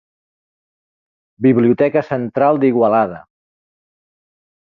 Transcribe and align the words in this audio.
Biblioteca 1.47 2.03
Central 2.09 2.61
d’Igualada. 2.63 3.21